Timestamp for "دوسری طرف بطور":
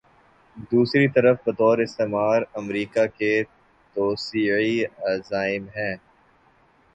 0.71-1.77